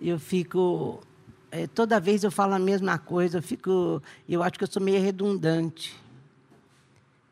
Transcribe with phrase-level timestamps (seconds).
[0.00, 1.00] eu fico.
[1.50, 4.02] É, toda vez eu falo a mesma coisa, eu fico.
[4.28, 5.94] Eu acho que eu sou meio redundante.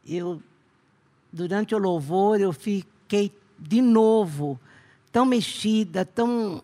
[0.07, 0.43] Eu,
[1.33, 4.59] durante o louvor, eu fiquei de novo
[5.13, 6.63] tão mexida, tão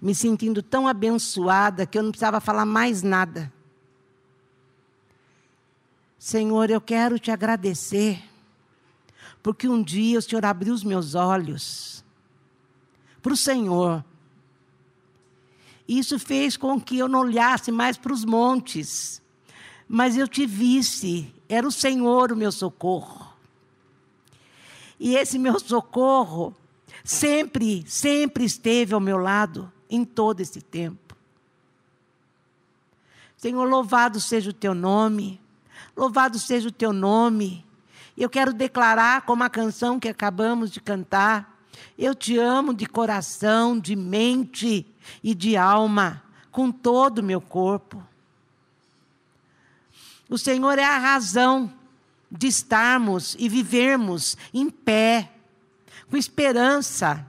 [0.00, 3.50] me sentindo tão abençoada que eu não precisava falar mais nada.
[6.18, 8.22] Senhor, eu quero te agradecer,
[9.42, 12.04] porque um dia o Senhor abriu os meus olhos
[13.22, 14.04] para o Senhor.
[15.86, 19.20] Isso fez com que eu não olhasse mais para os montes,
[19.86, 23.32] mas eu te visse, era o Senhor o meu socorro.
[24.98, 26.54] E esse meu socorro
[27.04, 31.14] sempre, sempre esteve ao meu lado em todo esse tempo.
[33.36, 35.38] Senhor, louvado seja o teu nome,
[35.94, 37.62] louvado seja o teu nome.
[38.16, 41.53] Eu quero declarar, como a canção que acabamos de cantar,
[41.98, 44.86] eu te amo de coração, de mente
[45.22, 48.02] e de alma, com todo o meu corpo.
[50.28, 51.72] O Senhor é a razão
[52.30, 55.30] de estarmos e vivermos em pé,
[56.10, 57.26] com esperança,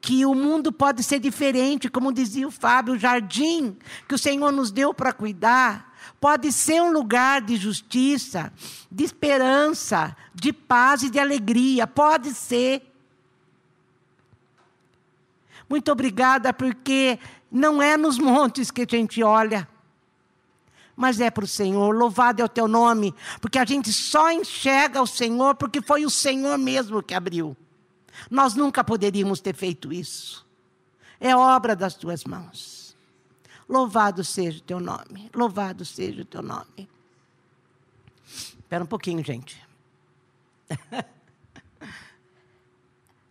[0.00, 3.76] que o mundo pode ser diferente, como dizia o Fábio, o jardim
[4.08, 8.52] que o Senhor nos deu para cuidar, pode ser um lugar de justiça,
[8.90, 12.87] de esperança, de paz e de alegria, pode ser.
[15.68, 17.18] Muito obrigada, porque
[17.50, 19.68] não é nos montes que a gente olha,
[20.96, 21.94] mas é para o Senhor.
[21.94, 26.10] Louvado é o teu nome, porque a gente só enxerga o Senhor porque foi o
[26.10, 27.56] Senhor mesmo que abriu.
[28.30, 30.46] Nós nunca poderíamos ter feito isso.
[31.20, 32.96] É obra das tuas mãos.
[33.68, 35.30] Louvado seja o teu nome.
[35.34, 36.88] Louvado seja o teu nome.
[38.26, 39.62] Espera um pouquinho, gente.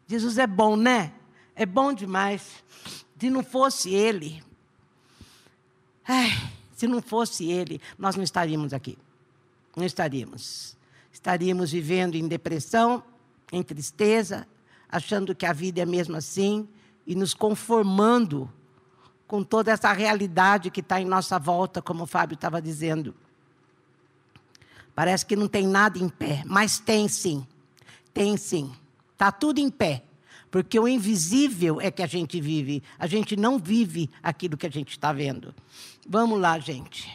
[0.07, 1.11] Jesus é bom, né?
[1.59, 2.63] É bom demais.
[3.19, 4.43] Se não fosse Ele,
[6.07, 6.29] ai,
[6.75, 8.95] se não fosse Ele, nós não estaríamos aqui.
[9.75, 10.77] Não estaríamos.
[11.11, 13.03] Estaríamos vivendo em depressão,
[13.51, 14.47] em tristeza,
[14.87, 16.69] achando que a vida é mesmo assim
[17.07, 18.53] e nos conformando
[19.25, 23.15] com toda essa realidade que está em nossa volta, como o Fábio estava dizendo.
[24.93, 27.47] Parece que não tem nada em pé, mas tem sim.
[28.13, 28.71] Tem sim.
[29.13, 30.03] Está tudo em pé.
[30.49, 32.81] Porque o invisível é que a gente vive.
[32.97, 35.53] A gente não vive aquilo que a gente está vendo.
[36.07, 37.09] Vamos lá, gente.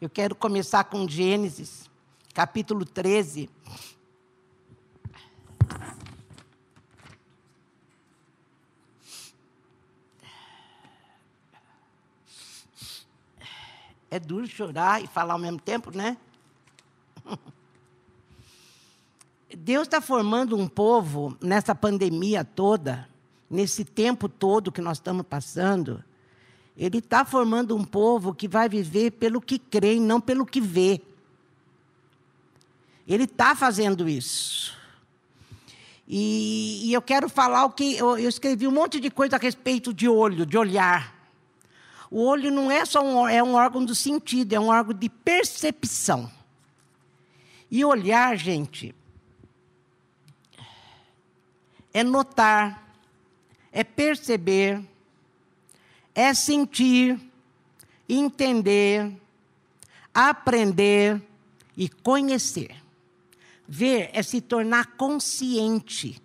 [0.00, 1.90] Eu quero começar com Gênesis,
[2.32, 3.48] capítulo 13.
[14.10, 16.16] É duro chorar e falar ao mesmo tempo, né?
[19.64, 23.08] Deus está formando um povo nessa pandemia toda,
[23.48, 26.04] nesse tempo todo que nós estamos passando.
[26.76, 30.60] Ele está formando um povo que vai viver pelo que crê e não pelo que
[30.60, 31.00] vê.
[33.08, 34.76] Ele está fazendo isso.
[36.06, 37.96] E, e, eu quero falar o que.
[37.96, 41.14] Eu, eu, escrevi um monte de coisa a respeito de olho, de olhar.
[42.10, 45.08] O olho não é só um, é um órgão do sentido, é um órgão de
[45.08, 46.30] percepção.
[47.70, 48.94] E olhar, gente,
[51.94, 52.92] é notar,
[53.70, 54.84] é perceber,
[56.12, 57.20] é sentir,
[58.08, 59.12] entender,
[60.12, 61.22] aprender
[61.76, 62.74] e conhecer.
[63.66, 66.20] Ver é se tornar consciente.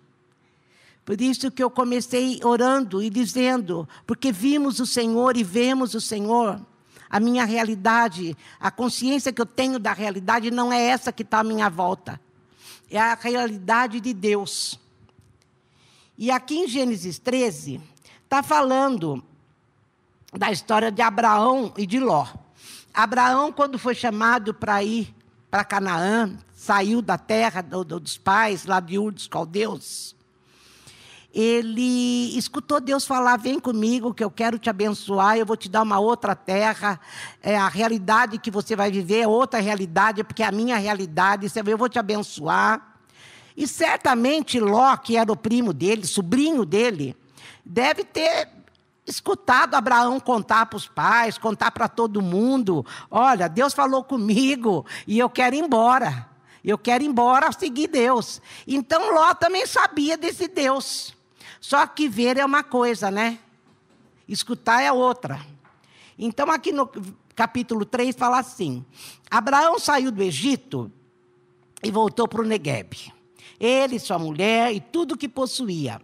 [1.04, 6.00] Por isso que eu comecei orando e dizendo, porque vimos o Senhor e vemos o
[6.00, 6.60] Senhor.
[7.08, 11.40] A minha realidade, a consciência que eu tenho da realidade não é essa que está
[11.40, 12.20] à minha volta.
[12.90, 14.78] É a realidade de Deus.
[16.22, 17.80] E aqui em Gênesis 13,
[18.22, 19.24] está falando
[20.34, 22.26] da história de Abraão e de Ló.
[22.92, 25.14] Abraão, quando foi chamado para ir
[25.50, 30.14] para Canaã, saiu da terra do, do, dos pais, lá de Ur dos Caldeus,
[31.32, 35.80] ele escutou Deus falar: vem comigo, que eu quero te abençoar, eu vou te dar
[35.80, 37.00] uma outra terra.
[37.42, 41.50] É, a realidade que você vai viver é outra realidade, porque é a minha realidade,
[41.66, 42.89] eu vou te abençoar.
[43.60, 47.14] E certamente Ló, que era o primo dele, sobrinho dele,
[47.62, 48.48] deve ter
[49.06, 55.18] escutado Abraão contar para os pais, contar para todo mundo: olha, Deus falou comigo e
[55.18, 56.26] eu quero ir embora.
[56.64, 58.40] Eu quero ir embora seguir Deus.
[58.66, 61.14] Então Ló também sabia desse Deus.
[61.60, 63.38] Só que ver é uma coisa, né?
[64.26, 65.38] Escutar é outra.
[66.18, 66.90] Então, aqui no
[67.36, 68.82] capítulo 3 fala assim:
[69.30, 70.90] Abraão saiu do Egito
[71.82, 73.19] e voltou para o Negueb
[73.60, 76.00] ele, sua mulher e tudo que possuía.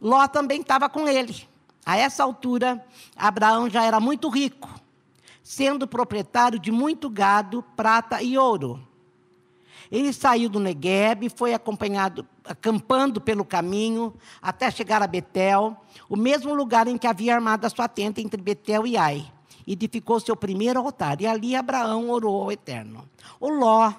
[0.00, 1.48] Ló também estava com ele.
[1.84, 2.84] A essa altura,
[3.16, 4.68] Abraão já era muito rico,
[5.42, 8.86] sendo proprietário de muito gado, prata e ouro.
[9.90, 15.76] Ele saiu do Negueb e foi acompanhado, acampando pelo caminho até chegar a Betel,
[16.08, 19.26] o mesmo lugar em que havia armado a sua tenda entre Betel e Ai.
[19.66, 23.08] Edificou seu primeiro altar, e ali Abraão orou ao Eterno.
[23.40, 23.92] O Ló,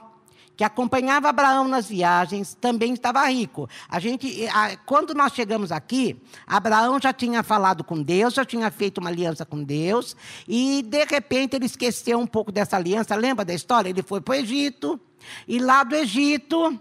[0.59, 3.69] que acompanhava Abraão nas viagens, também estava rico.
[3.87, 4.45] A gente,
[4.85, 9.45] quando nós chegamos aqui, Abraão já tinha falado com Deus, já tinha feito uma aliança
[9.45, 13.15] com Deus, e de repente ele esqueceu um pouco dessa aliança.
[13.15, 13.89] Lembra da história?
[13.89, 14.99] Ele foi para o Egito,
[15.47, 16.77] e lá do Egito,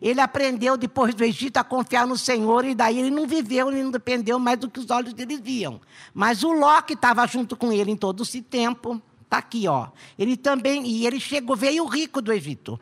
[0.00, 3.82] ele aprendeu depois do Egito a confiar no Senhor e daí ele não viveu, ele
[3.82, 5.78] não dependeu mais do que os olhos dele viam.
[6.14, 9.88] Mas o Ló que estava junto com ele em todo esse tempo, está aqui, ó.
[10.18, 12.80] Ele também, e ele chegou, veio rico do Egito.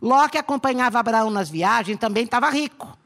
[0.00, 2.96] Ló que acompanhava Abraão nas viagens também estava rico.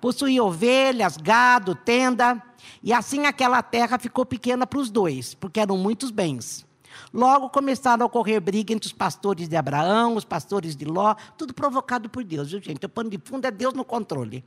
[0.00, 2.42] Possuía ovelhas, gado, tenda,
[2.82, 6.66] e assim aquela terra ficou pequena para os dois, porque eram muitos bens.
[7.12, 11.54] Logo começaram a ocorrer brigas entre os pastores de Abraão, os pastores de Ló, tudo
[11.54, 12.84] provocado por Deus, viu, gente?
[12.84, 14.44] O pano de fundo é Deus no controle.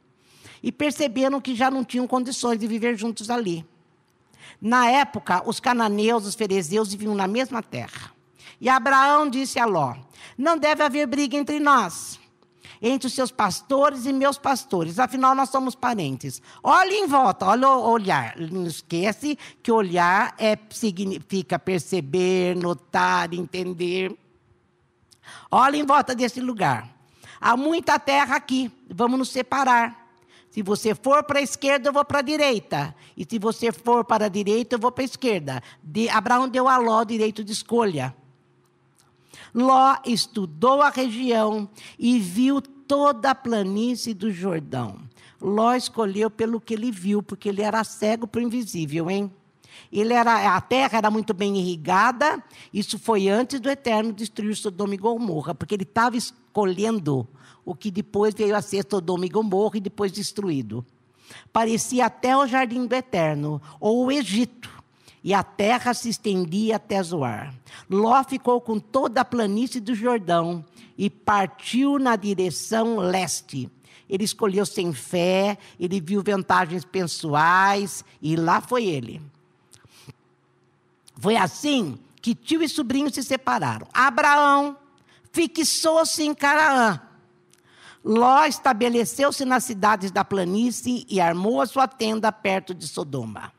[0.61, 3.65] E perceberam que já não tinham condições de viver juntos ali.
[4.61, 8.14] Na época, os cananeus, os ferezeus viviam na mesma terra.
[8.59, 9.95] E Abraão disse a Ló:
[10.37, 12.19] Não deve haver briga entre nós
[12.81, 14.99] entre os seus pastores e meus pastores.
[14.99, 16.41] Afinal, nós somos parentes.
[16.61, 18.35] Olhe em volta, olha o olhar.
[18.37, 24.15] Não esquece que olhar é, significa perceber, notar, entender.
[25.49, 26.89] Olhe em volta desse lugar.
[27.39, 30.03] Há muita terra aqui, vamos nos separar.
[30.49, 32.95] Se você for para a esquerda, eu vou para a direita.
[33.17, 35.61] E se você for para a direita, eu vou para a esquerda.
[35.83, 38.15] De, Abraão deu a Ló direito de escolha.
[39.55, 44.99] Ló estudou a região e viu toda a planície do Jordão.
[45.39, 49.31] Ló escolheu pelo que ele viu, porque ele era cego para o invisível, hein?
[49.89, 52.43] Ele era, a terra era muito bem irrigada,
[52.73, 57.25] isso foi antes do Eterno destruir Sodoma e Gomorra, porque ele estava escolhendo
[57.63, 60.85] o que depois veio a ser Sodoma e Gomorra e depois destruído.
[61.53, 64.69] Parecia até o jardim do Eterno, ou o Egito,
[65.25, 67.53] e a terra se estendia até Zoar.
[67.89, 70.63] Ló ficou com toda a planície do Jordão,
[70.97, 73.69] e partiu na direção leste.
[74.09, 79.21] Ele escolheu sem fé, ele viu vantagens pessoais e lá foi ele.
[81.17, 83.87] Foi assim que tio e sobrinho se separaram.
[83.93, 84.77] Abraão
[85.31, 87.01] fixou-se em Canaã.
[88.03, 93.51] Ló estabeleceu-se nas cidades da planície e armou a sua tenda perto de Sodoma.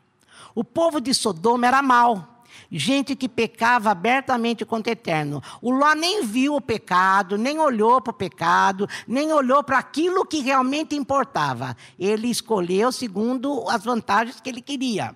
[0.57, 2.37] O povo de Sodoma era mau
[2.71, 5.43] gente que pecava abertamente contra o eterno.
[5.61, 10.25] O Ló nem viu o pecado, nem olhou para o pecado, nem olhou para aquilo
[10.25, 11.77] que realmente importava.
[11.99, 15.15] Ele escolheu segundo as vantagens que ele queria.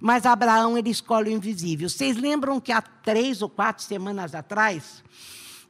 [0.00, 1.88] Mas Abraão, ele escolhe o invisível.
[1.88, 5.04] Vocês lembram que há três ou quatro semanas atrás,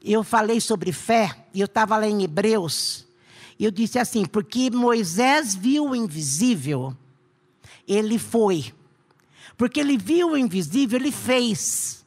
[0.02, 3.06] eu falei sobre fé, e eu estava lá em Hebreus,
[3.58, 6.96] e eu disse assim: porque Moisés viu o invisível,
[7.90, 8.72] ele foi.
[9.56, 12.06] Porque ele viu o invisível, ele fez.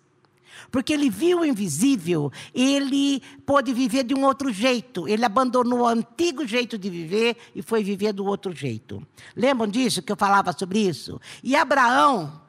[0.71, 5.07] Porque ele viu o invisível, ele pôde viver de um outro jeito.
[5.07, 9.05] Ele abandonou o antigo jeito de viver e foi viver do outro jeito.
[9.35, 11.21] Lembram disso que eu falava sobre isso?
[11.43, 12.41] E Abraão,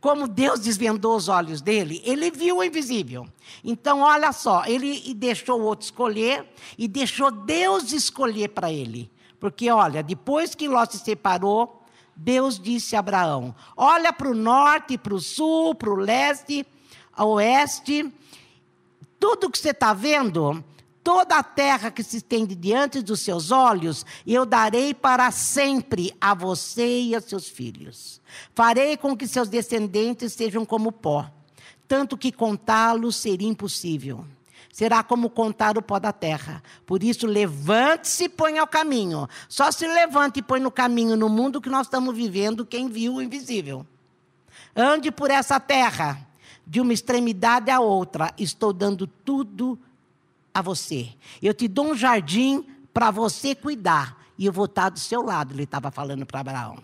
[0.00, 3.26] como Deus desvendou os olhos dele, ele viu o invisível.
[3.62, 6.46] Então, olha só, ele deixou o outro escolher
[6.78, 9.10] e deixou Deus escolher para ele.
[9.38, 11.75] Porque, olha, depois que Ló se separou,
[12.16, 16.66] Deus disse a Abraão: olha para o norte, para o sul, para o leste,
[17.18, 18.12] oeste,
[19.20, 20.64] tudo que você está vendo,
[21.04, 26.34] toda a terra que se estende diante dos seus olhos, eu darei para sempre a
[26.34, 28.20] você e a seus filhos.
[28.54, 31.30] Farei com que seus descendentes sejam como pó,
[31.86, 34.24] tanto que contá-los seria impossível
[34.76, 36.62] será como contar o pó da terra.
[36.84, 39.26] Por isso, levante-se e põe ao caminho.
[39.48, 43.14] Só se levante e põe no caminho no mundo que nós estamos vivendo quem viu
[43.14, 43.86] o invisível.
[44.76, 46.20] Ande por essa terra,
[46.66, 48.34] de uma extremidade à outra.
[48.36, 49.78] Estou dando tudo
[50.52, 51.08] a você.
[51.40, 54.26] Eu te dou um jardim para você cuidar.
[54.36, 56.76] E eu vou estar do seu lado, ele estava falando para Abraão.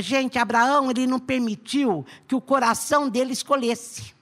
[0.00, 4.15] Gente, Abraão, ele não permitiu que o coração dele escolhesse.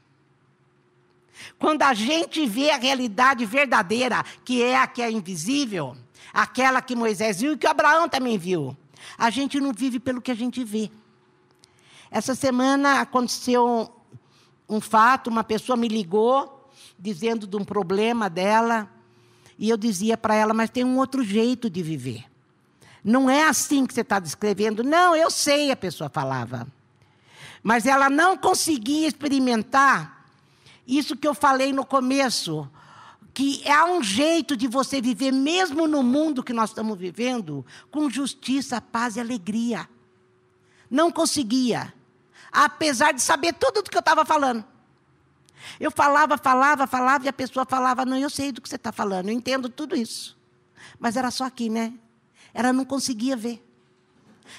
[1.59, 5.97] Quando a gente vê a realidade verdadeira, que é a que é invisível,
[6.33, 8.77] aquela que Moisés viu e que Abraão também viu,
[9.19, 10.91] a gente não vive pelo que a gente vê.
[12.11, 13.91] Essa semana aconteceu
[14.69, 18.89] um fato, uma pessoa me ligou dizendo de um problema dela,
[19.59, 22.25] e eu dizia para ela, mas tem um outro jeito de viver.
[23.05, 24.83] Não é assim que você está descrevendo.
[24.83, 26.67] Não, eu sei, a pessoa falava.
[27.63, 30.24] Mas ela não conseguia experimentar
[30.87, 32.69] isso que eu falei no começo,
[33.33, 38.09] que há um jeito de você viver, mesmo no mundo que nós estamos vivendo, com
[38.09, 39.89] justiça, paz e alegria.
[40.91, 41.93] Não conseguia,
[42.53, 44.65] apesar de saber tudo do que eu estava falando.
[45.81, 48.93] Eu falava, falava, falava, e a pessoa falava: Não, eu sei do que você está
[48.93, 50.39] falando, eu entendo tudo isso.
[50.99, 51.95] Mas era só aqui, né?
[52.53, 53.63] Ela não conseguia ver.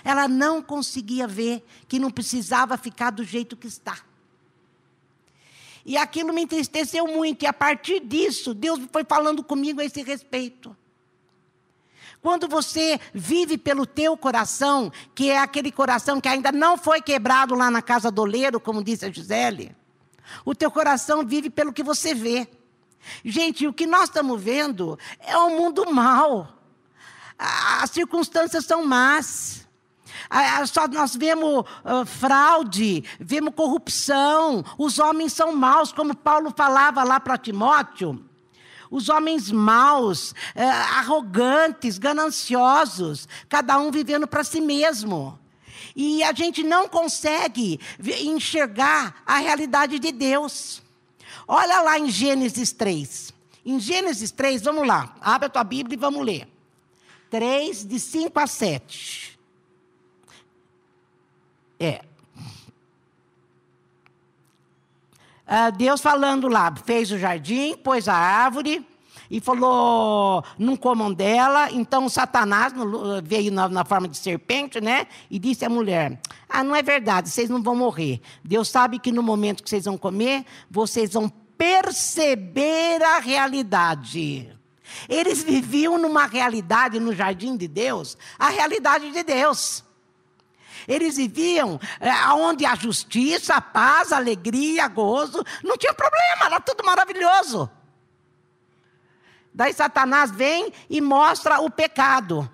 [0.03, 3.97] Ela não conseguia ver que não precisava ficar do jeito que está.
[5.85, 10.01] E aquilo me entristeceu muito, e a partir disso, Deus foi falando comigo a esse
[10.01, 10.75] respeito.
[12.21, 17.53] Quando você vive pelo teu coração, que é aquele coração que ainda não foi quebrado
[17.53, 19.75] lá na casa do oleiro, como disse a Gisele,
[20.43, 22.47] o teu coração vive pelo que você vê.
[23.23, 26.51] Gente, o que nós estamos vendo é um mundo mau.
[27.37, 29.64] As circunstâncias são más.
[30.67, 37.19] Só nós vemos uh, fraude, vemos corrupção, os homens são maus, como Paulo falava lá
[37.19, 38.23] para Timóteo.
[38.89, 40.61] Os homens maus, uh,
[40.97, 45.37] arrogantes, gananciosos, cada um vivendo para si mesmo.
[45.95, 47.79] E a gente não consegue
[48.21, 50.83] enxergar a realidade de Deus.
[51.47, 53.33] Olha lá em Gênesis 3.
[53.65, 56.47] Em Gênesis 3, vamos lá, abre a tua Bíblia e vamos ler.
[57.29, 59.34] 3, de 5 a 7.
[61.79, 62.01] É.
[65.47, 68.85] Ah, Deus falando lá, fez o jardim, pôs a árvore
[69.29, 71.71] e falou: não comam dela.
[71.71, 72.73] Então Satanás
[73.23, 75.07] veio na, na, forma de serpente, né?
[75.29, 78.21] E disse à mulher: Ah, não é verdade, vocês não vão morrer.
[78.43, 84.51] Deus sabe que no momento que vocês vão comer, vocês vão perceber a realidade.
[85.07, 89.84] Eles viviam numa realidade no jardim de Deus, a realidade de Deus.
[90.87, 96.59] Eles viviam é, onde a justiça, a paz, a alegria, gozo, não tinha problema, era
[96.59, 97.69] tudo maravilhoso.
[99.53, 102.49] Daí Satanás vem e mostra o pecado.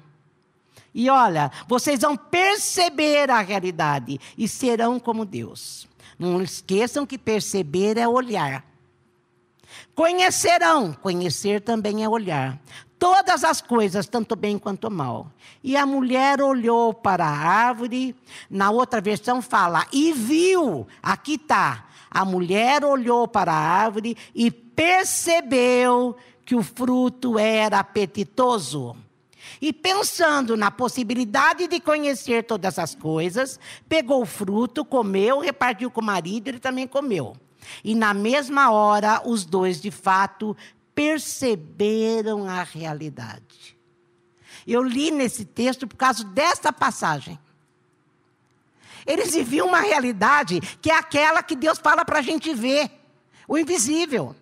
[0.94, 5.88] E olha, vocês vão perceber a realidade e serão como Deus.
[6.20, 8.64] Não esqueçam que perceber é olhar.
[9.96, 12.60] Conhecerão, conhecer também é olhar
[13.02, 15.32] todas as coisas, tanto bem quanto mal.
[15.64, 18.16] E a mulher olhou para a árvore,
[18.48, 24.52] na outra versão fala, e viu, aqui está, a mulher olhou para a árvore e
[24.52, 26.16] percebeu
[26.46, 28.96] que o fruto era apetitoso.
[29.60, 36.02] E pensando na possibilidade de conhecer todas as coisas, pegou o fruto, comeu, repartiu com
[36.02, 37.36] o marido, ele também comeu.
[37.84, 40.56] E na mesma hora, os dois de fato
[40.94, 43.78] perceberam a realidade.
[44.66, 47.40] Eu li nesse texto por causa dessa passagem.
[49.06, 52.92] Eles viviam uma realidade que é aquela que Deus fala para a gente ver
[53.48, 54.36] o invisível.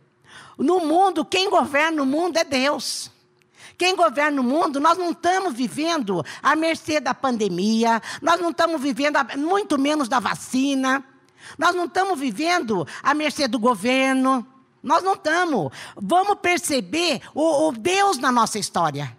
[0.58, 3.10] No mundo, quem governa o mundo é Deus.
[3.78, 8.82] Quem governa o mundo, nós não estamos vivendo à mercê da pandemia, nós não estamos
[8.82, 11.02] vivendo, muito menos da vacina,
[11.58, 14.46] nós não estamos vivendo à mercê do governo.
[14.82, 15.72] Nós não estamos.
[15.96, 19.18] Vamos perceber o, o, Deus na nossa história.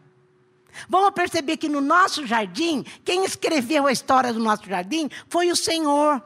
[0.88, 5.56] Vamos perceber que no nosso jardim, quem escreveu a história do nosso jardim foi o
[5.56, 6.22] Senhor.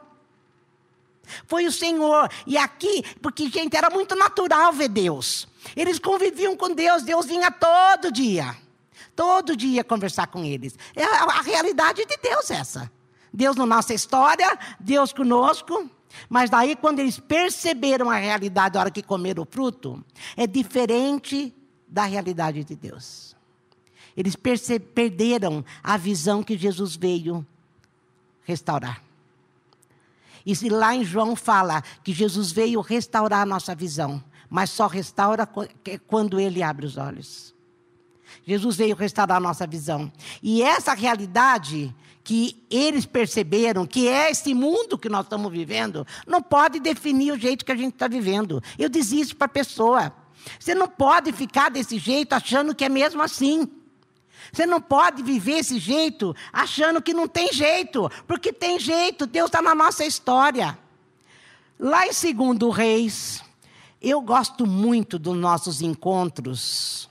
[1.47, 2.29] Foi o Senhor.
[2.45, 5.47] E aqui, porque, gente, era muito natural ver Deus.
[5.75, 8.55] Eles conviviam com Deus, Deus vinha todo dia.
[9.15, 10.77] Todo dia conversar com eles.
[10.95, 12.91] É a, a realidade de Deus essa.
[13.33, 15.89] Deus na nossa história, Deus conosco.
[16.29, 20.03] Mas daí, quando eles perceberam a realidade na hora que comeram o fruto,
[20.35, 21.53] é diferente
[21.87, 23.35] da realidade de Deus.
[24.15, 27.45] Eles perderam a visão que Jesus veio
[28.43, 29.03] restaurar.
[30.45, 34.87] E se lá em João fala que Jesus veio restaurar a nossa visão, mas só
[34.87, 35.49] restaura
[36.07, 37.53] quando ele abre os olhos.
[38.45, 40.11] Jesus veio restaurar a nossa visão.
[40.41, 41.93] E essa realidade
[42.25, 47.39] que eles perceberam que é esse mundo que nós estamos vivendo, não pode definir o
[47.39, 48.61] jeito que a gente está vivendo.
[48.79, 50.11] Eu desisto para a pessoa.
[50.59, 53.69] Você não pode ficar desse jeito achando que é mesmo assim.
[54.51, 59.47] Você não pode viver esse jeito achando que não tem jeito, porque tem jeito, Deus
[59.47, 60.77] está na nossa história.
[61.79, 63.43] Lá em Segundo Reis,
[64.01, 67.07] eu gosto muito dos nossos encontros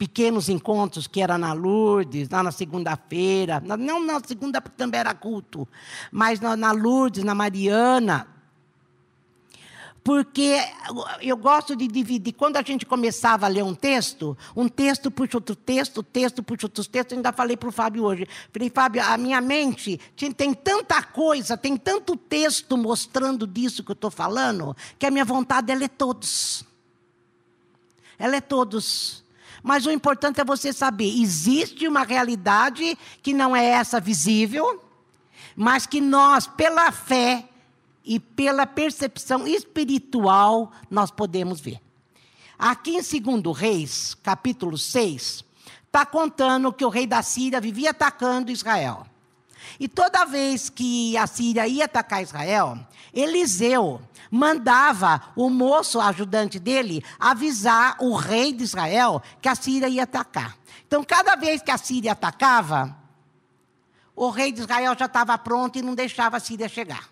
[0.00, 5.12] pequenos encontros que era na Lourdes, lá na segunda-feira, não na segunda porque também era
[5.12, 5.68] culto,
[6.10, 8.26] mas na, Lourdes, na Mariana.
[10.02, 10.56] porque
[11.20, 12.32] eu gosto de dividir.
[12.32, 16.64] Quando a gente começava a ler um texto, um texto puxa outro texto, texto puxa
[16.64, 17.12] outro texto.
[17.12, 18.26] Eu ainda falei para o Fábio hoje.
[18.50, 20.00] Falei, Fábio, a minha mente
[20.34, 25.26] tem tanta coisa, tem tanto texto mostrando disso que eu estou falando, que a minha
[25.26, 26.64] vontade é ler todos.
[28.18, 29.22] Ela é todos.
[29.62, 34.82] Mas o importante é você saber: existe uma realidade que não é essa visível,
[35.54, 37.46] mas que nós, pela fé,
[38.04, 41.80] e pela percepção espiritual nós podemos ver.
[42.58, 45.44] Aqui em 2 Reis, capítulo 6,
[45.86, 49.06] está contando que o rei da Síria vivia atacando Israel.
[49.78, 52.78] E toda vez que a Síria ia atacar Israel,
[53.14, 54.00] Eliseu
[54.30, 60.56] mandava o moço ajudante dele avisar o rei de Israel que a Síria ia atacar.
[60.86, 62.96] Então, cada vez que a Síria atacava,
[64.14, 67.08] o rei de Israel já estava pronto e não deixava a Síria chegar.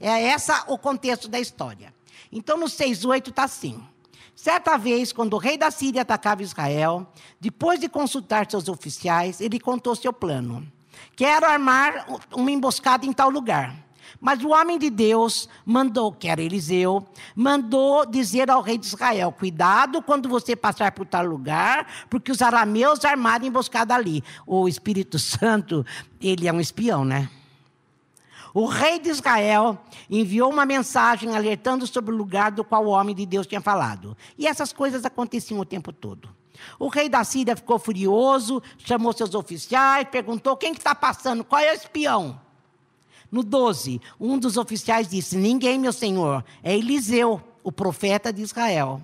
[0.00, 1.94] É essa o contexto da história.
[2.30, 3.82] Então, no 6,8 está assim.
[4.34, 7.06] Certa vez, quando o rei da Síria atacava Israel,
[7.40, 10.66] depois de consultar seus oficiais, ele contou seu plano.
[11.14, 13.76] Quero armar uma emboscada em tal lugar.
[14.22, 19.32] Mas o homem de Deus mandou, que era Eliseu, mandou dizer ao rei de Israel:
[19.32, 24.22] Cuidado quando você passar por tal lugar, porque os arameus armaram emboscada ali.
[24.46, 25.84] O Espírito Santo,
[26.20, 27.28] ele é um espião, né?
[28.54, 29.76] O rei de Israel
[30.08, 34.16] enviou uma mensagem alertando sobre o lugar do qual o homem de Deus tinha falado.
[34.38, 36.28] E essas coisas aconteciam o tempo todo.
[36.78, 41.42] O rei da Síria ficou furioso, chamou seus oficiais, perguntou: quem está que tá passando?
[41.42, 42.40] Qual é o espião?
[43.32, 49.00] No 12, um dos oficiais disse: Ninguém, meu senhor, é Eliseu, o profeta de Israel.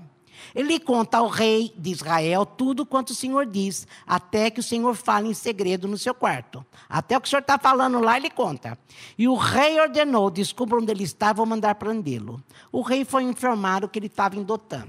[0.54, 4.94] Ele conta ao rei de Israel tudo quanto o Senhor diz, até que o Senhor
[4.94, 6.64] fale em segredo no seu quarto.
[6.88, 8.78] Até o que o Senhor está falando lá, ele conta.
[9.16, 12.42] E o rei ordenou: descubra onde ele está, vou mandar prendê-lo.
[12.70, 14.86] O rei foi informado que ele estava em Dotã.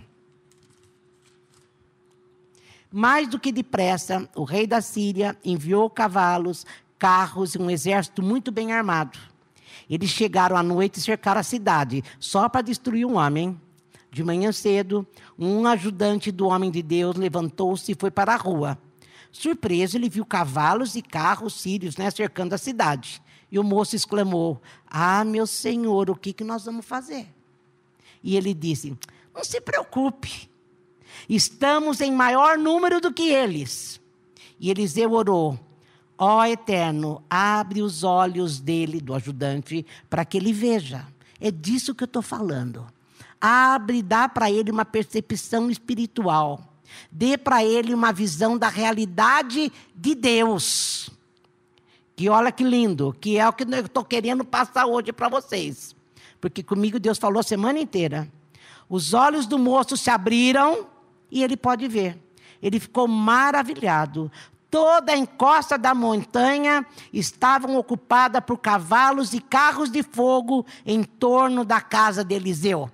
[2.91, 6.65] Mais do que depressa, o rei da Síria enviou cavalos,
[6.99, 9.17] carros e um exército muito bem armado.
[9.89, 13.59] Eles chegaram à noite e cercaram a cidade, só para destruir um homem.
[14.11, 18.77] De manhã cedo, um ajudante do homem de Deus levantou-se e foi para a rua.
[19.31, 23.21] Surpreso, ele viu cavalos e carros sírios né, cercando a cidade.
[23.51, 27.27] E o moço exclamou: Ah, meu senhor, o que, que nós vamos fazer?
[28.23, 28.97] E ele disse:
[29.33, 30.49] Não se preocupe,
[31.27, 34.01] estamos em maior número do que eles.
[34.59, 35.57] E Eliseu orou:
[36.19, 41.07] Ó Eterno, abre os olhos dele, do ajudante, para que ele veja.
[41.39, 42.85] É disso que eu estou falando
[43.39, 46.61] abre, dá para ele uma percepção espiritual.
[47.11, 51.09] Dê para ele uma visão da realidade de Deus.
[52.15, 55.95] Que olha que lindo, que é o que eu estou querendo passar hoje para vocês.
[56.41, 58.27] Porque comigo Deus falou a semana inteira.
[58.89, 60.87] Os olhos do moço se abriram
[61.31, 62.17] e ele pode ver.
[62.61, 64.31] Ele ficou maravilhado.
[64.69, 71.65] Toda a encosta da montanha estavam ocupada por cavalos e carros de fogo em torno
[71.65, 72.89] da casa de Eliseu.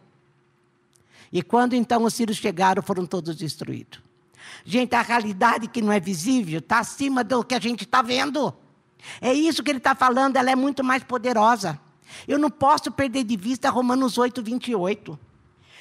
[1.34, 4.02] E quando então os sírios chegaram, foram todos destruídos.
[4.64, 8.54] Gente, a realidade que não é visível está acima do que a gente está vendo.
[9.20, 11.80] É isso que ele está falando, ela é muito mais poderosa.
[12.28, 15.20] Eu não posso perder de vista Romanos 8, 28.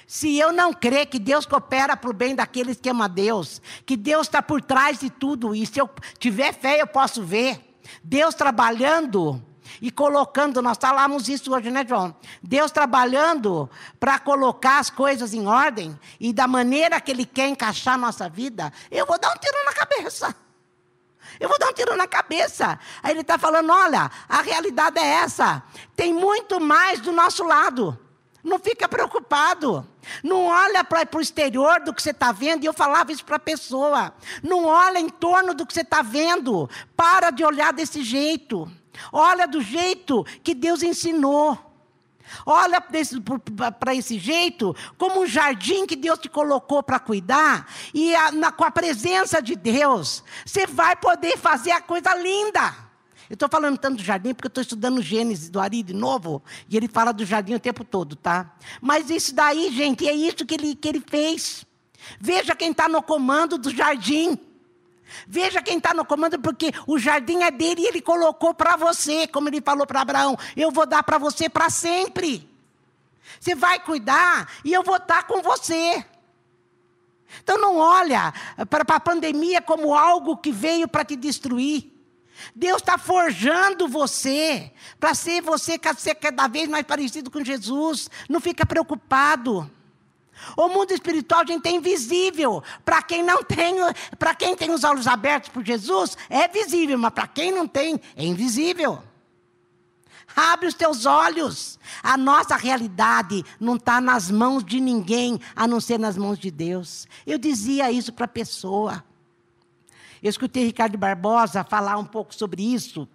[0.06, 3.60] Se eu não crer que Deus coopera para o bem daqueles que amam a Deus,
[3.86, 5.88] que Deus está por trás de tudo isso, se eu
[6.18, 7.76] tiver fé, eu posso ver.
[8.02, 9.42] Deus trabalhando
[9.80, 12.14] e colocando, nós falamos isso hoje, né, João?
[12.42, 17.94] Deus trabalhando para colocar as coisas em ordem e da maneira que Ele quer encaixar
[17.94, 20.34] a nossa vida, eu vou dar um tiro na cabeça.
[21.40, 22.78] Eu vou dar um tiro na cabeça.
[23.02, 25.62] Aí ele está falando: olha, a realidade é essa.
[25.96, 27.98] Tem muito mais do nosso lado.
[28.42, 29.88] Não fica preocupado.
[30.22, 32.62] Não olha para o exterior do que você está vendo.
[32.62, 34.14] E eu falava isso para a pessoa.
[34.42, 36.68] Não olha em torno do que você está vendo.
[36.96, 38.70] Para de olhar desse jeito.
[39.12, 41.58] Olha do jeito que Deus ensinou.
[42.46, 48.32] Olha para esse jeito como um jardim que Deus te colocou para cuidar, e a,
[48.32, 52.83] na, com a presença de Deus, você vai poder fazer a coisa linda.
[53.28, 56.42] Eu estou falando tanto do jardim porque eu estou estudando Gênesis do Ari de novo,
[56.68, 58.54] e ele fala do jardim o tempo todo, tá?
[58.80, 61.66] Mas isso daí, gente, é isso que ele, que ele fez.
[62.20, 64.38] Veja quem está no comando do jardim.
[65.26, 69.26] Veja quem está no comando, porque o jardim é dele e ele colocou para você,
[69.26, 72.48] como ele falou para Abraão: eu vou dar para você para sempre.
[73.40, 76.04] Você vai cuidar e eu vou estar tá com você.
[77.42, 78.32] Então não olha
[78.68, 81.93] para a pandemia como algo que veio para te destruir.
[82.54, 88.10] Deus está forjando você para ser você cada vez mais parecido com Jesus.
[88.28, 89.70] Não fica preocupado.
[90.56, 92.62] O mundo espiritual, gente, é invisível.
[92.84, 93.76] Para quem não tem,
[94.18, 98.00] para quem tem os olhos abertos por Jesus, é visível, mas para quem não tem,
[98.16, 99.02] é invisível.
[100.34, 101.78] Abre os teus olhos.
[102.02, 106.50] A nossa realidade não está nas mãos de ninguém, a não ser nas mãos de
[106.50, 107.06] Deus.
[107.26, 109.04] Eu dizia isso para a pessoa.
[110.24, 113.06] Eu escutei Ricardo Barbosa falar um pouco sobre isso.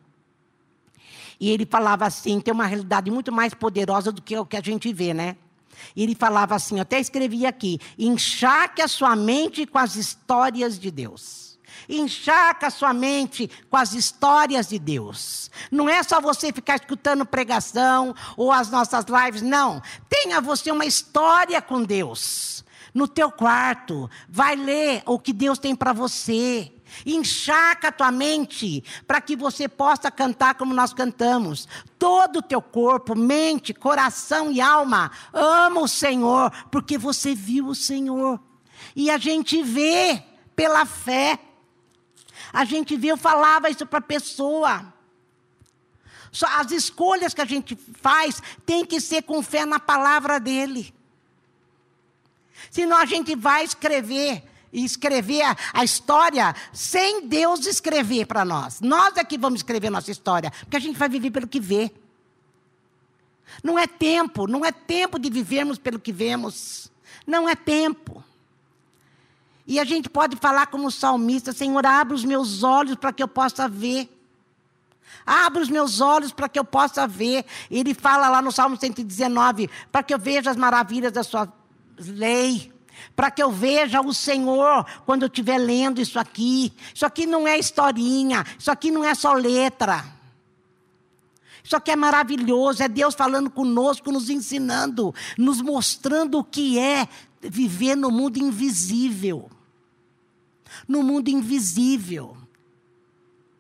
[1.40, 4.62] E ele falava assim: tem uma realidade muito mais poderosa do que o que a
[4.62, 5.36] gente vê, né?
[5.96, 10.78] E ele falava assim, eu até escrevi aqui: enxaque a sua mente com as histórias
[10.78, 11.58] de Deus.
[11.88, 15.50] Enxaca a sua mente com as histórias de Deus.
[15.72, 19.82] Não é só você ficar escutando pregação ou as nossas lives, não.
[20.08, 22.64] Tenha você uma história com Deus.
[22.94, 26.72] No teu quarto, vai ler o que Deus tem para você.
[27.06, 31.68] Enxaca a tua mente para que você possa cantar como nós cantamos.
[31.98, 37.76] Todo o teu corpo, mente, coração e alma ama o Senhor, porque você viu o
[37.76, 38.40] Senhor.
[38.96, 40.24] E a gente vê
[40.56, 41.40] pela fé.
[42.52, 44.94] A gente vê, eu falava isso para a pessoa.
[46.58, 50.94] As escolhas que a gente faz tem que ser com fé na palavra dele.
[52.70, 58.82] Senão a gente vai escrever e escrever a, a, história sem Deus escrever para nós.
[58.82, 61.92] Nós é que vamos escrever nossa história, porque a gente vai viver pelo que vê.
[63.64, 66.92] Não é tempo, não é tempo de vivermos pelo que vemos.
[67.26, 68.24] Não é tempo.
[69.66, 73.28] E a gente pode falar como salmista: Senhor, abre os meus olhos para que eu
[73.28, 74.10] possa ver.
[75.26, 77.46] Abre os meus olhos para que eu possa ver.
[77.70, 81.52] Ele fala lá no Salmo 119: para que eu veja as maravilhas da sua
[82.00, 82.72] lei.
[83.16, 86.74] Para que eu veja o Senhor quando eu estiver lendo isso aqui.
[86.94, 88.46] Isso aqui não é historinha.
[88.58, 90.06] Isso aqui não é só letra.
[91.64, 92.82] Isso aqui é maravilhoso.
[92.84, 97.08] É Deus falando conosco, nos ensinando, nos mostrando o que é
[97.42, 99.50] viver no mundo invisível
[100.88, 102.38] no mundo invisível.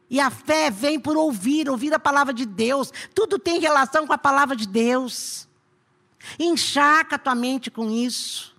[0.09, 2.91] E a fé vem por ouvir, ouvir a palavra de Deus.
[3.13, 5.47] Tudo tem relação com a palavra de Deus.
[6.39, 8.55] Enxaca a tua mente com isso.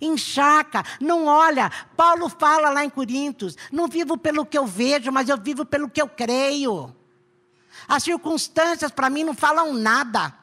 [0.00, 1.70] Enxaca, não olha.
[1.96, 5.88] Paulo fala lá em Coríntios: não vivo pelo que eu vejo, mas eu vivo pelo
[5.88, 6.94] que eu creio.
[7.88, 10.34] As circunstâncias para mim não falam nada,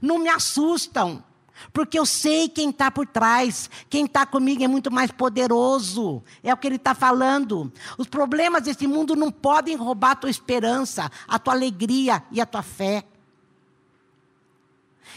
[0.00, 1.24] não me assustam.
[1.72, 3.70] Porque eu sei quem está por trás.
[3.88, 6.22] Quem está comigo é muito mais poderoso.
[6.42, 7.72] É o que ele está falando.
[7.96, 12.46] Os problemas desse mundo não podem roubar a tua esperança, a tua alegria e a
[12.46, 13.04] tua fé.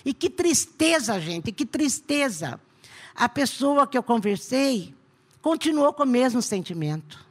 [0.04, 2.60] E que tristeza, gente, que tristeza.
[3.16, 4.94] A pessoa que eu conversei
[5.42, 7.26] continuou com o mesmo sentimento.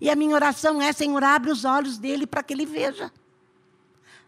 [0.00, 3.10] E a minha oração é: Senhor, abre os olhos dele para que ele veja.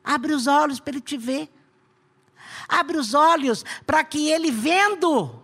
[0.02, 1.48] Abre os olhos para ele te ver.
[2.68, 5.42] Abre os olhos para que ele vendo,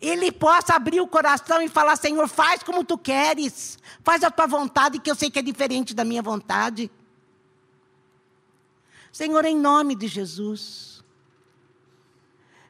[0.00, 4.46] ele possa abrir o coração e falar: Senhor, faz como tu queres, faz a tua
[4.46, 6.90] vontade, que eu sei que é diferente da minha vontade.
[9.10, 10.97] Senhor, em nome de Jesus.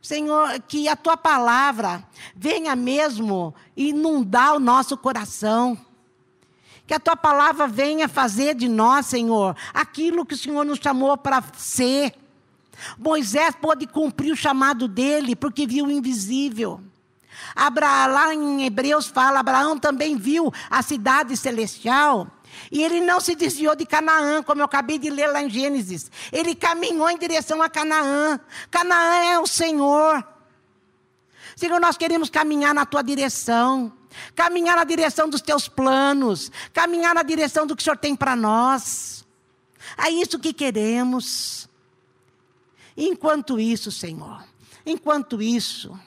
[0.00, 5.76] Senhor, que a tua palavra venha mesmo inundar o nosso coração.
[6.86, 11.16] Que a tua palavra venha fazer de nós, Senhor, aquilo que o Senhor nos chamou
[11.18, 12.14] para ser.
[12.96, 16.80] Moisés pôde cumprir o chamado dele porque viu o invisível.
[17.54, 22.26] Abraão, lá em Hebreus fala, Abraão também viu a cidade celestial.
[22.70, 26.10] E ele não se desviou de Canaã, como eu acabei de ler lá em Gênesis.
[26.32, 28.38] Ele caminhou em direção a Canaã.
[28.70, 30.26] Canaã é o Senhor.
[31.56, 33.92] Senhor, nós queremos caminhar na tua direção.
[34.34, 36.52] Caminhar na direção dos teus planos.
[36.72, 39.26] Caminhar na direção do que o Senhor tem para nós.
[39.96, 41.68] É isso que queremos.
[42.96, 44.44] Enquanto isso, Senhor,
[44.84, 45.98] enquanto isso,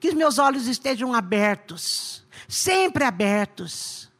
[0.00, 4.10] que os meus olhos estejam abertos, sempre abertos,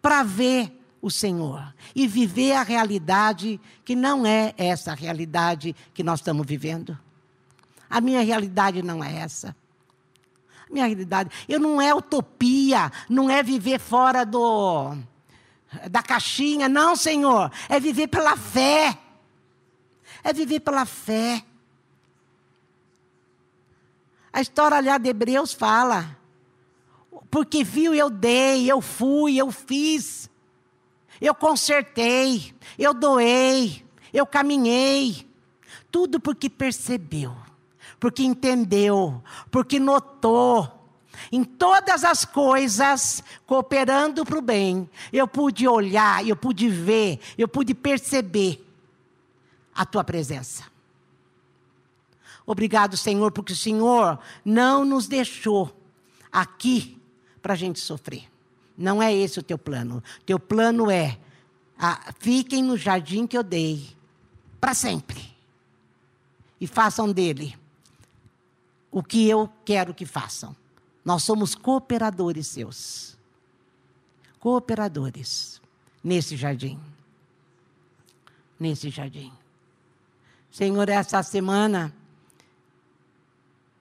[0.00, 6.20] para ver o Senhor e viver a realidade que não é essa realidade que nós
[6.20, 6.98] estamos vivendo.
[7.88, 9.56] A minha realidade não é essa.
[10.68, 14.96] A minha realidade, eu não é utopia, não é viver fora do
[15.90, 18.98] da caixinha, não, Senhor, é viver pela fé
[20.22, 21.42] é viver pela fé.
[24.32, 26.16] A história, aliás, de Hebreus fala.
[27.30, 30.27] Porque viu, eu dei, eu fui, eu fiz.
[31.20, 35.26] Eu consertei, eu doei, eu caminhei.
[35.90, 37.34] Tudo porque percebeu,
[37.98, 40.74] porque entendeu, porque notou.
[41.32, 47.48] Em todas as coisas, cooperando para o bem, eu pude olhar, eu pude ver, eu
[47.48, 48.64] pude perceber
[49.74, 50.64] a tua presença.
[52.46, 55.76] Obrigado, Senhor, porque o Senhor não nos deixou
[56.32, 56.98] aqui
[57.42, 58.26] para a gente sofrer.
[58.78, 60.00] Não é esse o teu plano.
[60.24, 61.18] Teu plano é:
[61.76, 63.88] ah, fiquem no jardim que eu dei
[64.60, 65.36] para sempre.
[66.60, 67.58] E façam dele
[68.90, 70.54] o que eu quero que façam.
[71.04, 73.18] Nós somos cooperadores seus.
[74.38, 75.60] Cooperadores
[76.02, 76.78] nesse jardim.
[78.60, 79.32] Nesse jardim.
[80.50, 81.92] Senhor, essa semana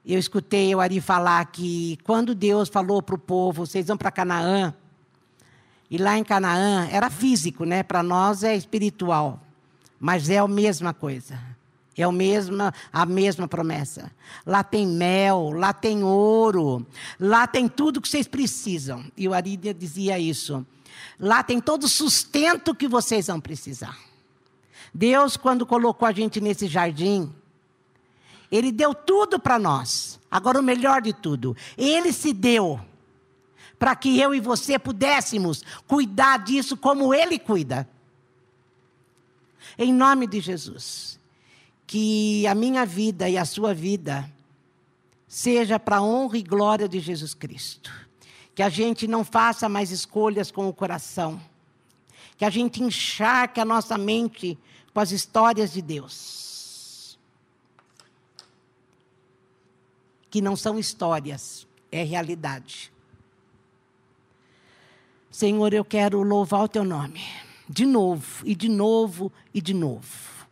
[0.05, 4.09] eu escutei o Ari falar que quando Deus falou para o povo, vocês vão para
[4.09, 4.73] Canaã,
[5.89, 7.83] e lá em Canaã era físico, né?
[7.83, 9.41] Para nós é espiritual,
[9.99, 11.39] mas é a mesma coisa.
[11.97, 14.11] É a mesma, a mesma promessa.
[14.45, 16.85] Lá tem mel, lá tem ouro,
[17.19, 19.03] lá tem tudo que vocês precisam.
[19.17, 20.63] E o Ari dizia isso.
[21.19, 23.97] Lá tem todo o sustento que vocês vão precisar.
[24.93, 27.33] Deus, quando colocou a gente nesse jardim,
[28.51, 30.19] Ele deu tudo para nós.
[30.29, 32.79] Agora, o melhor de tudo, Ele se deu
[33.77, 37.87] para que eu e você pudéssemos cuidar disso como Ele cuida.
[39.77, 41.17] Em nome de Jesus
[41.87, 44.29] que a minha vida e a sua vida
[45.25, 47.89] seja para a honra e glória de Jesus Cristo.
[48.53, 51.41] Que a gente não faça mais escolhas com o coração.
[52.37, 54.59] Que a gente encharque a nossa mente
[54.93, 57.17] com as histórias de Deus.
[60.29, 62.91] Que não são histórias, é realidade.
[65.37, 67.23] Senhor, eu quero louvar o teu nome.
[67.69, 70.47] De novo, e de novo, e de novo.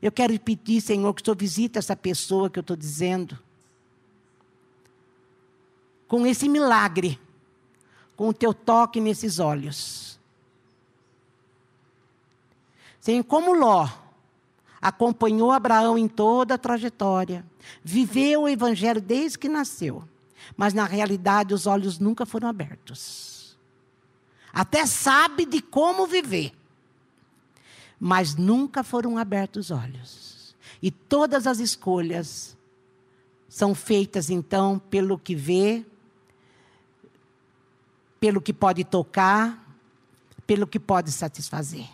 [0.00, 3.38] Eu quero pedir, Senhor, que o Senhor visite essa pessoa que eu estou dizendo.
[6.08, 7.20] Com esse milagre,
[8.16, 10.18] com o teu toque nesses olhos.
[13.02, 13.86] Senhor, como Ló
[14.80, 17.44] acompanhou Abraão em toda a trajetória,
[17.82, 20.02] viveu o evangelho desde que nasceu,
[20.56, 23.33] mas na realidade os olhos nunca foram abertos.
[24.54, 26.52] Até sabe de como viver
[28.06, 30.54] mas nunca foram abertos os olhos.
[30.82, 32.54] E todas as escolhas
[33.48, 35.86] são feitas então pelo que vê,
[38.20, 39.74] pelo que pode tocar,
[40.46, 41.88] pelo que pode satisfazer.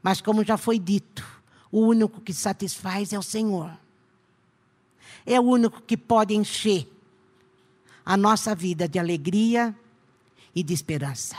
[0.00, 1.26] Mas como já foi dito,
[1.72, 3.76] o único que satisfaz é o Senhor.
[5.26, 6.88] É o único que pode encher
[8.04, 9.74] a nossa vida de alegria
[10.56, 11.36] e de esperança.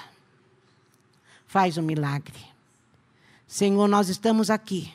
[1.48, 2.40] Faz um milagre.
[3.48, 4.94] Senhor, nós estamos aqui.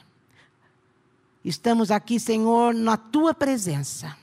[1.45, 4.17] Estamos aqui, Senhor, na tua presença.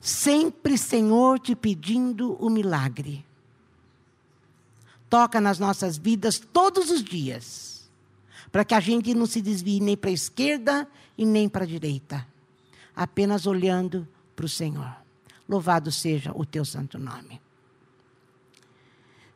[0.00, 3.26] Sempre, Senhor, te pedindo o milagre.
[5.10, 7.90] Toca nas nossas vidas todos os dias,
[8.52, 11.66] para que a gente não se desvie nem para a esquerda e nem para a
[11.66, 12.24] direita,
[12.94, 14.06] apenas olhando
[14.36, 14.94] para o Senhor.
[15.48, 17.40] Louvado seja o teu santo nome.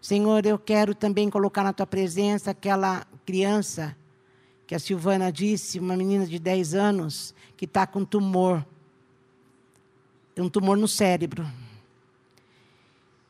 [0.01, 3.95] Senhor, eu quero também colocar na tua presença aquela criança
[4.67, 8.65] que a Silvana disse, uma menina de 10 anos, que está com tumor.
[10.37, 11.47] Um tumor no cérebro.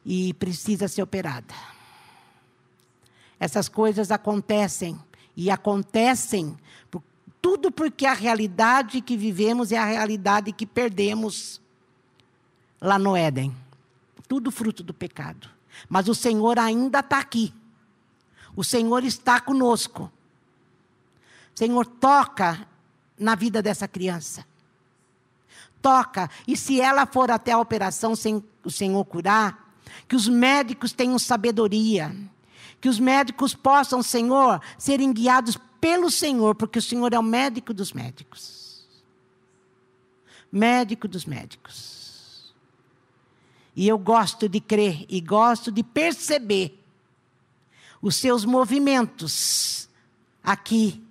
[0.04, 1.54] E precisa ser operada.
[3.40, 5.00] Essas coisas acontecem.
[5.34, 6.56] E acontecem
[6.90, 7.02] por,
[7.40, 11.60] tudo porque a realidade que vivemos é a realidade que perdemos
[12.80, 13.56] lá no Éden.
[14.28, 15.48] Tudo fruto do pecado.
[15.88, 17.52] Mas o Senhor ainda está aqui.
[18.54, 20.10] O Senhor está conosco.
[21.54, 22.66] Senhor, toca
[23.18, 24.44] na vida dessa criança.
[25.82, 26.30] Toca.
[26.46, 29.74] E se ela for até a operação sem o Senhor curar,
[30.08, 32.14] que os médicos tenham sabedoria.
[32.80, 37.72] Que os médicos possam, Senhor, serem guiados pelo Senhor, porque o Senhor é o médico
[37.72, 38.86] dos médicos.
[40.50, 41.99] Médico dos médicos.
[43.80, 46.78] E eu gosto de crer e gosto de perceber
[48.02, 49.88] os seus movimentos
[50.44, 51.02] aqui,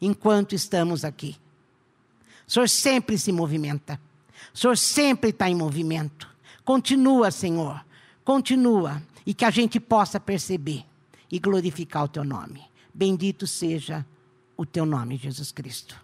[0.00, 1.36] enquanto estamos aqui.
[2.48, 4.00] O Senhor sempre se movimenta.
[4.54, 6.26] O Senhor sempre está em movimento.
[6.64, 7.84] Continua, Senhor.
[8.24, 9.02] Continua.
[9.26, 10.86] E que a gente possa perceber
[11.30, 12.62] e glorificar o teu nome.
[12.94, 14.02] Bendito seja
[14.56, 15.94] o teu nome, Jesus Cristo.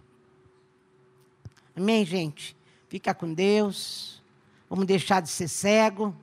[1.74, 2.55] Amém, gente?
[2.90, 4.17] Fica com Deus.
[4.68, 6.14] Vamos deixar de ser cego.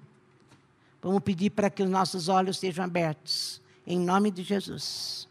[1.01, 3.61] Vamos pedir para que os nossos olhos sejam abertos.
[3.85, 5.27] Em nome de Jesus.